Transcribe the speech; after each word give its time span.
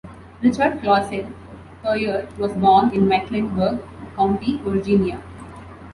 Richard 0.41 0.79
Clauselle 0.81 1.31
Puryear 1.83 2.27
was 2.39 2.53
born 2.53 2.89
in 2.91 3.07
Mecklenburg 3.07 3.83
County, 4.15 4.57
Virginia. 4.63 5.21